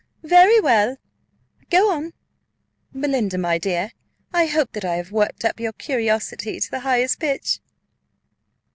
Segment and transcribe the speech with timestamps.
[0.23, 0.97] "Very well
[1.69, 2.13] go on.
[2.91, 3.91] Belinda, my dear,
[4.33, 7.59] I hope that I have worked up your curiosity to the highest pitch."